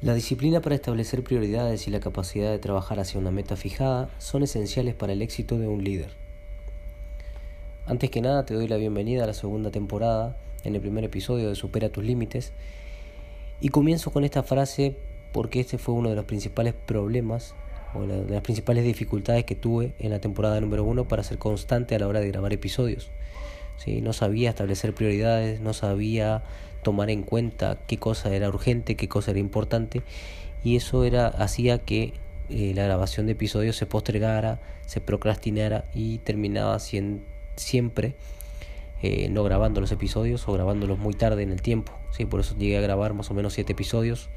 [0.00, 4.44] La disciplina para establecer prioridades y la capacidad de trabajar hacia una meta fijada son
[4.44, 6.10] esenciales para el éxito de un líder.
[7.84, 11.48] Antes que nada te doy la bienvenida a la segunda temporada en el primer episodio
[11.48, 12.52] de Supera tus límites
[13.60, 14.94] y comienzo con esta frase
[15.32, 17.56] porque este fue uno de los principales problemas
[17.92, 21.96] o de las principales dificultades que tuve en la temporada número uno para ser constante
[21.96, 23.10] a la hora de grabar episodios.
[23.78, 24.00] ¿Sí?
[24.00, 26.44] No sabía establecer prioridades, no sabía
[26.88, 30.00] tomar en cuenta qué cosa era urgente, qué cosa era importante
[30.64, 32.14] y eso era hacía que
[32.48, 38.14] eh, la grabación de episodios se postergara, se procrastinara y terminaba siempre
[39.02, 41.92] eh, no grabando los episodios o grabándolos muy tarde en el tiempo.
[42.10, 42.24] ¿sí?
[42.24, 44.30] Por eso llegué a grabar más o menos siete episodios,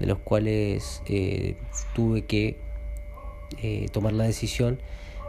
[0.00, 1.54] de los cuales eh,
[1.94, 2.58] tuve que
[3.92, 4.80] tomar la decisión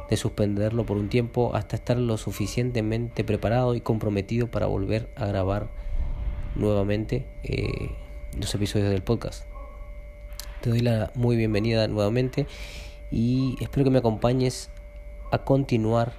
[0.10, 5.28] de suspenderlo por un tiempo hasta estar lo suficientemente preparado y comprometido para volver a
[5.28, 5.70] grabar
[6.56, 7.92] nuevamente eh,
[8.40, 9.46] los episodios del podcast.
[10.62, 12.46] Te doy la muy bienvenida nuevamente
[13.10, 14.70] y espero que me acompañes
[15.32, 16.14] a continuar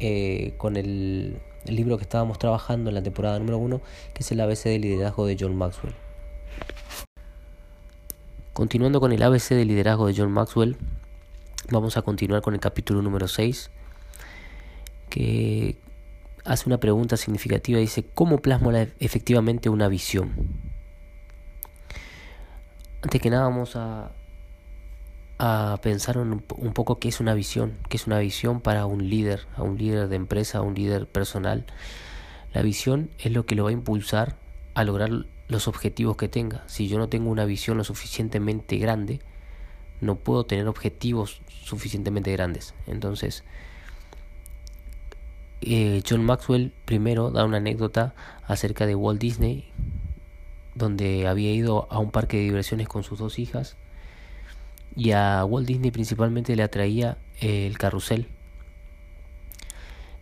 [0.00, 3.80] eh, con el, libro que estábamos trabajando en la temporada número uno,
[4.12, 5.94] que es el ABC del liderazgo de John Maxwell.
[8.52, 10.76] Continuando con el ABC del liderazgo de John Maxwell,
[11.70, 13.70] vamos a continuar con el capítulo número 6,
[15.08, 15.78] que
[16.44, 20.32] hace una pregunta significativa, dice, ¿cómo plasmo efectivamente una visión?
[23.02, 24.12] Antes que nada vamos a,
[25.38, 29.46] a pensar un, poco qué es una visión, qué es una visión para un líder,
[29.56, 31.66] a un líder de empresa, a un líder personal.
[32.52, 34.36] La visión es lo que lo va a impulsar
[34.74, 35.10] a lograr
[35.48, 36.62] los objetivos que tenga.
[36.66, 39.20] Si yo no tengo una visión lo suficientemente grande,
[40.00, 42.74] no puedo tener objetivos suficientemente grandes.
[42.86, 43.44] Entonces,
[45.66, 48.14] eh, John Maxwell primero da una anécdota
[48.46, 49.70] acerca de Walt Disney,
[50.74, 53.76] donde había ido a un parque de diversiones con sus dos hijas
[54.96, 58.28] y a Walt Disney principalmente le atraía eh, el carrusel.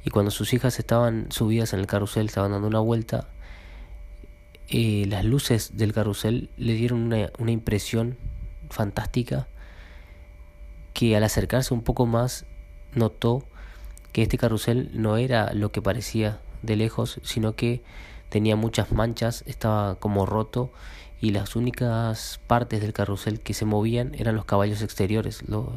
[0.04, 3.28] Y cuando sus hijas estaban subidas en el carrusel, estaban dando una vuelta,
[4.68, 8.16] eh, las luces del carrusel le dieron una, una impresión
[8.70, 9.48] fantástica
[10.94, 12.46] que al acercarse un poco más
[12.94, 13.46] notó
[14.12, 17.82] que este carrusel no era lo que parecía de lejos, sino que
[18.28, 20.70] tenía muchas manchas, estaba como roto
[21.20, 25.72] y las únicas partes del carrusel que se movían eran los caballos exteriores, los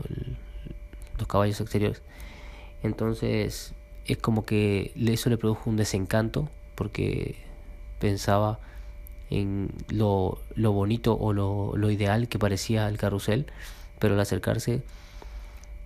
[1.27, 2.01] caballos exteriores.
[2.83, 3.73] Entonces
[4.05, 7.35] es como que eso le produjo un desencanto porque
[7.99, 8.59] pensaba
[9.29, 13.47] en lo, lo bonito o lo, lo ideal que parecía el carrusel,
[13.99, 14.83] pero al acercarse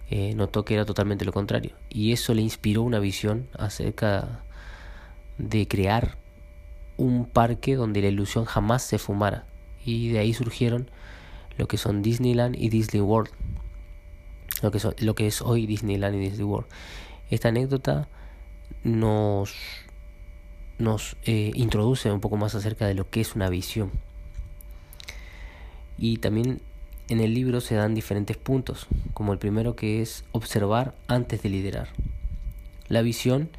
[0.10, 1.76] eh, notó que era totalmente lo contrario.
[1.90, 4.44] Y eso le inspiró una visión acerca
[5.38, 6.18] de crear
[6.98, 9.46] un parque donde la ilusión jamás se fumara.
[9.86, 10.90] Y de ahí surgieron
[11.58, 13.32] lo que son Disneyland y Disney World.
[14.62, 16.68] Lo que, es hoy Disneyland y Disney World.
[17.30, 18.10] Esta anécdota
[18.84, 19.54] nos,
[20.80, 23.92] nos eh, introduce un poco más acerca de lo que es una visión.
[25.98, 26.62] Y también
[27.10, 31.50] en el libro se dan diferentes puntos, como el primero que es observar antes de
[31.50, 31.90] liderar.
[32.88, 33.50] La visión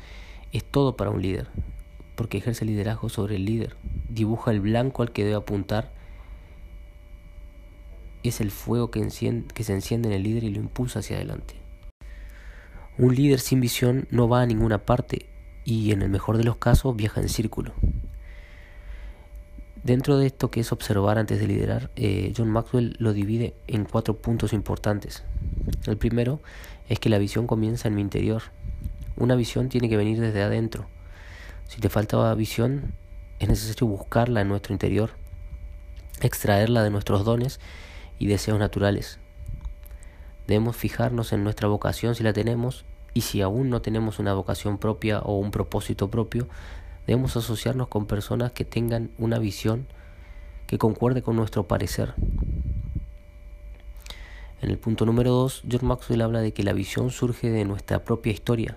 [0.53, 1.49] es todo para un líder,
[2.15, 3.77] porque ejerce liderazgo sobre el líder,
[4.09, 5.93] dibuja el blanco al que debe apuntar,
[8.23, 11.55] es el fuego que, que se enciende en el líder y lo impulsa hacia adelante.
[12.99, 15.27] Un líder sin visión no va a ninguna parte
[15.65, 17.73] y en el mejor de los casos viaja en círculo.
[19.83, 23.87] Dentro de esto que es observar antes de liderar, eh, John Maxwell lo divide en
[23.87, 25.25] cuatro puntos importantes.
[25.87, 26.41] El primero
[26.89, 28.43] es que la visión comienza en mi interior.
[29.17, 30.87] Una visión tiene que venir desde adentro.
[31.67, 32.93] Si te falta visión,
[33.39, 35.13] es necesario buscarla en nuestro interior,
[36.21, 37.59] extraerla de nuestros dones
[38.19, 39.19] y deseos naturales.
[40.47, 44.77] Debemos fijarnos en nuestra vocación si la tenemos y si aún no tenemos una vocación
[44.77, 46.49] propia o un propósito propio,
[47.11, 49.89] Debemos asociarnos con personas que tengan una visión
[50.69, 52.15] que concuerde con nuestro parecer.
[54.63, 58.05] En el punto número 2, George Maxwell habla de que la visión surge de nuestra
[58.05, 58.77] propia historia.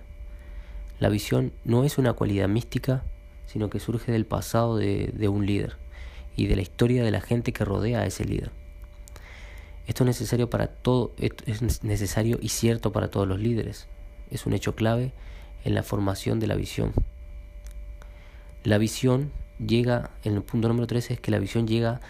[0.98, 3.04] La visión no es una cualidad mística,
[3.46, 5.76] sino que surge del pasado de, de un líder
[6.34, 8.50] y de la historia de la gente que rodea a ese líder.
[9.86, 13.86] Esto es necesario para todo, es necesario y cierto para todos los líderes.
[14.32, 15.12] Es un hecho clave
[15.64, 16.94] en la formación de la visión.
[18.64, 22.00] La visión llega, en el punto número 13 es que la visión llega,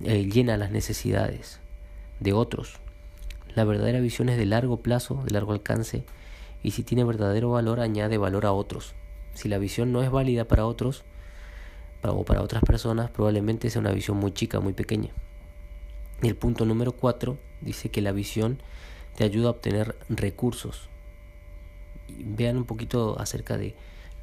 [0.00, 1.60] eh, llena las necesidades
[2.20, 2.74] de otros.
[3.54, 6.04] La verdadera visión es de largo plazo, de largo alcance,
[6.62, 8.94] y si tiene verdadero valor, añade valor a otros.
[9.32, 11.04] Si la visión no es válida para otros,
[12.02, 15.08] o para otras personas, probablemente sea una visión muy chica, muy pequeña.
[16.22, 18.60] Y el punto número 4 dice que la visión
[19.16, 20.90] te ayuda a obtener recursos.
[22.08, 23.74] vean un poquito acerca de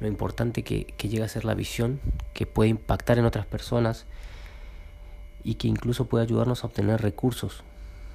[0.02, 2.00] lo importante que, que llega a ser la visión,
[2.34, 4.06] que puede impactar en otras personas
[5.44, 7.62] y que incluso puede ayudarnos a obtener recursos,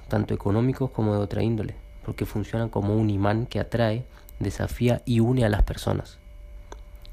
[0.08, 1.74] tanto económicos como de otra índole,
[2.04, 4.04] porque funcionan como un imán que atrae,
[4.38, 6.18] desafía y une a las personas.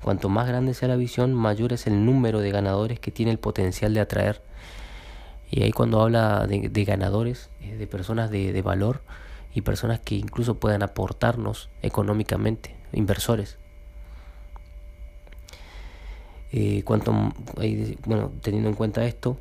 [0.01, 3.39] Cuanto más grande sea la visión, mayor es el número de ganadores que tiene el
[3.39, 4.41] potencial de atraer.
[5.49, 9.01] Y ahí cuando habla de, ganadores, eh, de personas de, de valor
[9.53, 13.57] y personas que incluso puedan aportarnos económicamente, inversores.
[16.57, 17.11] Eh, cuanto,
[18.05, 19.37] bueno, teniendo en cuenta esto,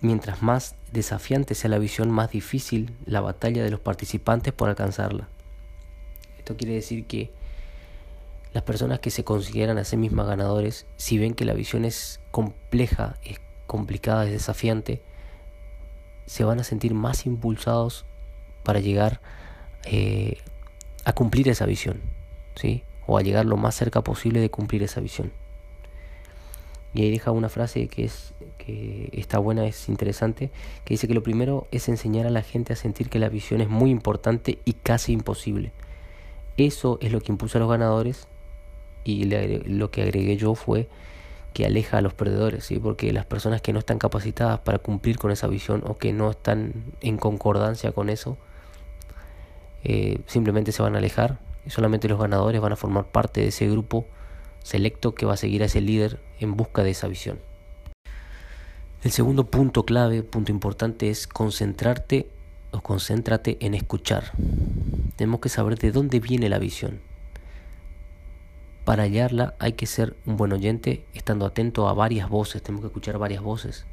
[0.00, 5.28] mientras más desafiante sea la visión, más difícil la batalla de los participantes por alcanzarla.
[6.38, 7.30] Esto quiere decir que
[8.52, 12.18] las personas que se consideran a sí mismas ganadores, si ven que la visión es
[12.32, 15.04] compleja, es complicada, es desafiante,
[16.26, 18.06] se van a sentir más impulsados
[18.64, 19.20] para llegar
[19.84, 20.38] eh,
[21.04, 22.00] a cumplir esa visión,
[22.56, 22.82] ¿sí?
[23.06, 25.30] O a llegar lo más cerca posible de cumplir esa visión.
[26.94, 30.50] Y ahí deja una frase que es que está buena, es interesante,
[30.84, 33.60] que dice que lo primero es enseñar a la gente a sentir que la visión
[33.60, 35.72] es muy importante y casi imposible.
[36.56, 38.26] Eso es lo que impulsa a los ganadores
[39.04, 40.88] y lo que agregué yo fue
[41.52, 42.78] que aleja a los perdedores, ¿sí?
[42.78, 46.30] porque las personas que no están capacitadas para cumplir con esa visión o que no
[46.30, 48.36] están en concordancia con eso,
[49.84, 53.48] eh, simplemente se van a alejar y solamente los ganadores van a formar parte de
[53.48, 54.06] ese grupo
[54.66, 57.38] selecto que va a seguir a ese líder en busca de esa visión.
[59.04, 62.28] El segundo punto clave, punto importante es concentrarte
[62.72, 64.32] o concéntrate en escuchar.
[65.14, 67.00] Tenemos que saber de dónde viene la visión.
[68.84, 72.88] Para hallarla hay que ser un buen oyente, estando atento a varias voces, tenemos que
[72.88, 73.86] escuchar varias voces.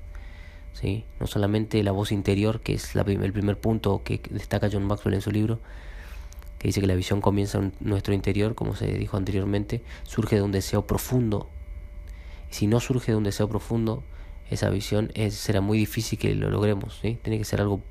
[0.74, 1.06] ¿sí?
[1.20, 5.22] No solamente la voz interior, que es el primer punto que destaca John Maxwell en
[5.22, 5.60] su libro,
[6.64, 10.44] que dice que la visión comienza en nuestro interior, como se dijo anteriormente, surge de
[10.44, 11.50] un deseo profundo.
[12.50, 14.02] Y si no surge de un deseo profundo,
[14.50, 17.02] esa visión será muy difícil que lo logremos.
[17.02, 17.82] Tiene que ser algo,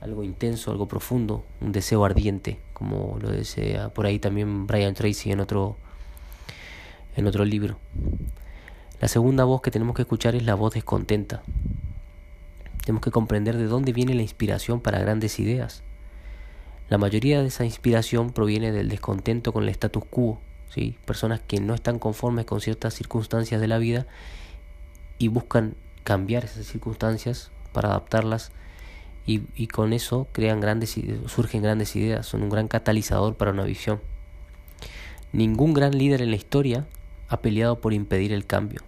[0.00, 5.30] algo intenso, algo profundo, un deseo ardiente, como lo desea por ahí también Brian Tracy
[5.30, 5.76] en otro,
[7.14, 7.78] en otro libro.
[9.00, 11.44] La segunda voz que tenemos que escuchar es la voz descontenta.
[12.84, 15.84] Tenemos que comprender de dónde viene la inspiración para grandes ideas.
[16.88, 20.98] La mayoría de esa inspiración proviene del descontento con el status quo, ¿sí?
[21.04, 24.06] personas que no están conformes con ciertas circunstancias de la vida
[25.18, 25.74] y buscan
[26.04, 28.52] cambiar esas circunstancias para adaptarlas
[29.24, 34.00] y, con eso crean grandes, surgen grandes ideas, son un gran catalizador para una visión.
[35.32, 36.86] Ningún gran líder en la historia
[37.28, 38.80] ha peleado por impedir el cambio.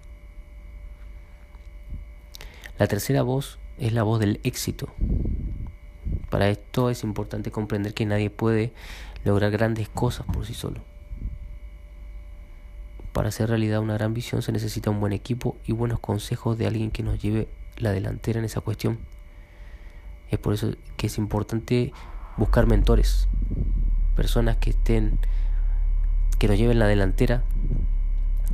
[2.79, 4.93] La tercera voz es la voz del éxito.
[6.35, 8.73] Para esto es importante comprender que nadie puede
[9.25, 10.81] lograr grandes cosas por sí solo.
[13.13, 16.67] Para hacer realidad una gran visión se necesita un buen equipo y buenos consejos de
[16.67, 17.47] alguien que nos lleve
[17.77, 18.99] la delantera en esa cuestión.
[20.29, 21.93] Es por eso que es importante
[22.37, 23.29] buscar mentores,
[24.17, 25.21] personas que estén
[26.41, 27.45] que nos lleven la delantera,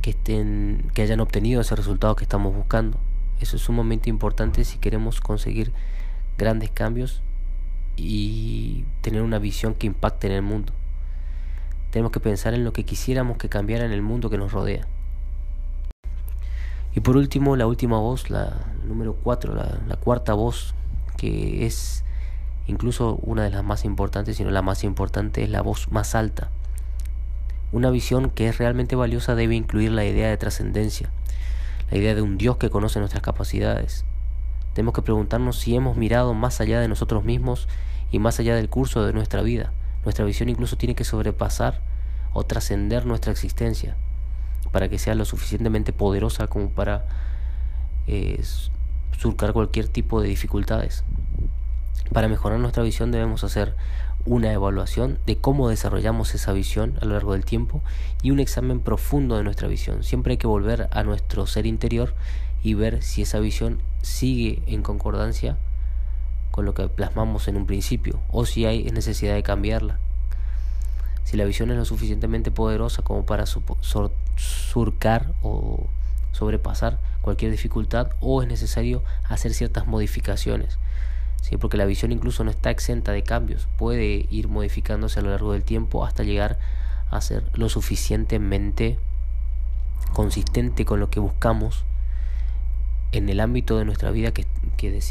[0.03, 2.99] que estén que hayan obtenido ese resultado que estamos buscando.
[3.39, 5.73] Eso es sumamente importante si queremos conseguir
[6.37, 7.23] grandes cambios
[7.95, 10.73] y tener una visión que impacte en el mundo.
[11.91, 14.87] Tenemos que pensar en lo que quisiéramos que cambiara en el mundo que nos rodea.
[16.93, 20.73] Y por último, la última voz, la número 4, la, la cuarta voz,
[21.17, 22.03] que es
[22.67, 26.49] incluso una de las más importantes, sino la más importante, es la voz más alta.
[27.71, 31.09] Una visión que es realmente valiosa debe incluir la idea de trascendencia,
[31.89, 34.05] la idea de un Dios que conoce nuestras capacidades,
[34.73, 37.67] tenemos que preguntarnos si hemos mirado más allá de nosotros mismos
[38.11, 39.71] y más allá del curso de nuestra vida.
[40.03, 41.81] Nuestra visión incluso tiene que sobrepasar
[42.33, 43.95] o trascender nuestra existencia
[44.71, 47.05] para que sea lo suficientemente poderosa como para
[48.07, 48.41] eh,
[49.17, 51.03] surcar cualquier tipo de dificultades.
[52.13, 53.75] Para mejorar nuestra visión debemos hacer
[54.25, 57.81] una evaluación de cómo desarrollamos esa visión a lo largo del tiempo
[58.21, 60.03] y un examen profundo de nuestra visión.
[60.03, 62.13] Siempre hay que volver a nuestro ser interior
[62.63, 65.57] y ver si esa visión sigue en concordancia
[66.51, 69.99] con lo que plasmamos en un principio o si hay necesidad de cambiarla.
[71.23, 75.87] Si la visión es lo suficientemente poderosa como para surcar o
[76.31, 80.77] sobrepasar cualquier dificultad o es necesario hacer ciertas modificaciones.
[81.41, 81.57] ¿sí?
[81.57, 85.53] Porque la visión incluso no está exenta de cambios, puede ir modificándose a lo largo
[85.53, 86.59] del tiempo hasta llegar
[87.09, 88.97] a ser lo suficientemente
[90.13, 91.85] consistente con lo que buscamos
[93.11, 94.45] en el ámbito de nuestra vida que,
[94.77, 95.01] que.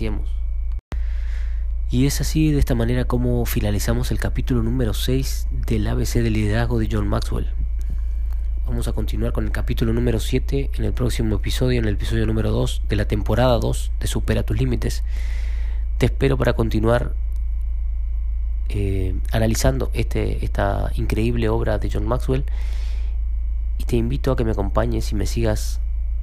[1.90, 6.34] Y es así, de esta manera, como finalizamos el capítulo número 6 del ABC del
[6.34, 7.48] liderazgo de John Maxwell.
[8.66, 12.26] Vamos a continuar con el capítulo número 7 en el próximo episodio, en el episodio
[12.26, 15.02] número 2 de la temporada 2 de Supera tus Límites.
[15.98, 17.14] Te espero para continuar
[18.68, 22.44] eh, analizando este, esta increíble obra de John Maxwell
[23.78, 25.80] y te invito a que me acompañes y me sigas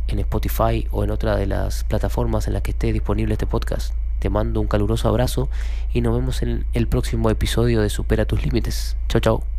[0.07, 3.93] en Spotify o en otra de las plataformas en las que esté disponible este podcast.
[4.19, 5.49] Te mando un caluroso abrazo
[5.93, 8.97] y nos vemos en el próximo episodio de Supera tus Límites.
[9.07, 9.56] Chao, chao.